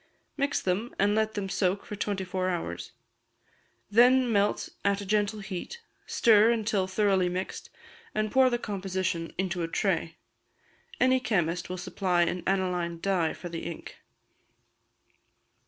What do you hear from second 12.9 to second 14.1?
dye for the ink.